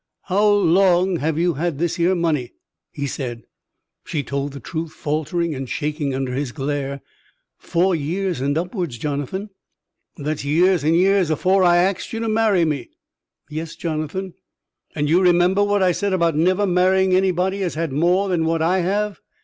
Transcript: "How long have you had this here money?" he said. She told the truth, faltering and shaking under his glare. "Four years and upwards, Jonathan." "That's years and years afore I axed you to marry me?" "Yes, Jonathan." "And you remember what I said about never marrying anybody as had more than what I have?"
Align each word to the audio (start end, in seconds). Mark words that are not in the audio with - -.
"How 0.23 0.49
long 0.49 1.17
have 1.17 1.37
you 1.37 1.53
had 1.53 1.77
this 1.77 1.97
here 1.97 2.15
money?" 2.15 2.53
he 2.91 3.05
said. 3.05 3.43
She 4.03 4.23
told 4.23 4.51
the 4.51 4.59
truth, 4.59 4.93
faltering 4.93 5.53
and 5.53 5.69
shaking 5.69 6.15
under 6.15 6.33
his 6.33 6.51
glare. 6.51 7.01
"Four 7.59 7.93
years 7.95 8.41
and 8.41 8.57
upwards, 8.57 8.97
Jonathan." 8.97 9.51
"That's 10.17 10.43
years 10.43 10.83
and 10.83 10.95
years 10.95 11.29
afore 11.29 11.63
I 11.63 11.77
axed 11.77 12.13
you 12.13 12.19
to 12.21 12.27
marry 12.29 12.65
me?" 12.65 12.89
"Yes, 13.47 13.75
Jonathan." 13.75 14.33
"And 14.95 15.07
you 15.07 15.21
remember 15.21 15.63
what 15.63 15.83
I 15.83 15.91
said 15.91 16.13
about 16.13 16.35
never 16.35 16.65
marrying 16.65 17.13
anybody 17.13 17.61
as 17.61 17.75
had 17.75 17.93
more 17.93 18.27
than 18.27 18.43
what 18.45 18.63
I 18.63 18.79
have?" 18.79 19.19